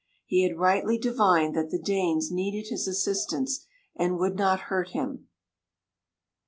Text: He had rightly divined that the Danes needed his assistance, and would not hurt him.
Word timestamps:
He 0.25 0.41
had 0.41 0.57
rightly 0.57 0.97
divined 0.97 1.55
that 1.55 1.69
the 1.69 1.77
Danes 1.77 2.31
needed 2.31 2.69
his 2.71 2.87
assistance, 2.87 3.67
and 3.95 4.17
would 4.17 4.35
not 4.35 4.61
hurt 4.61 4.87
him. 4.93 5.27